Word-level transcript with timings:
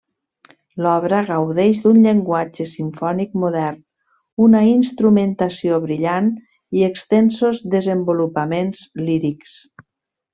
L'obra 0.83 1.17
gaudeix 1.25 1.81
d'un 1.83 1.99
llenguatge 2.05 2.65
simfònic 2.69 3.35
modern, 3.43 3.77
una 4.47 4.61
instrumentació 4.71 5.77
brillant 5.87 6.31
i 6.81 6.87
extensos 6.91 7.61
desenvolupaments 7.77 8.83
lírics. 9.11 9.59